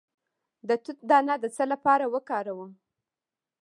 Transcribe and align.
د 0.67 0.69
توت 0.83 0.99
دانه 1.09 1.35
د 1.43 1.45
څه 1.55 1.63
لپاره 1.71 2.05
وکاروم؟ 2.13 2.71